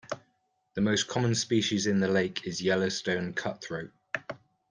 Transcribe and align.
The 0.73 0.81
most 0.81 1.07
common 1.07 1.35
species 1.35 1.85
in 1.85 1.99
the 1.99 2.07
lake 2.07 2.47
is 2.47 2.59
Yellowstone 2.59 3.33
cutthroat. 3.35 3.91